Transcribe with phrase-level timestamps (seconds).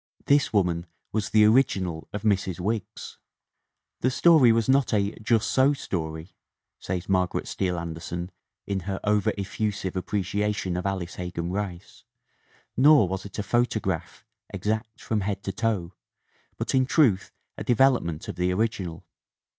[0.25, 2.59] This woman was the original of Mrs.
[2.59, 3.19] Wiggs.
[3.99, 6.33] "The story was not a 'just so story,'"
[6.79, 8.31] says Margaret Steele Anderson
[8.65, 12.03] in her over effusive appre ciation of Alice Hegan Rice,
[12.75, 15.93] "nor was it a photo graph, exact from head to toe,
[16.57, 19.05] but, in truth, a devel opment of the original.